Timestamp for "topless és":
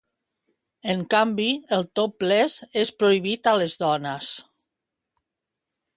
1.99-2.95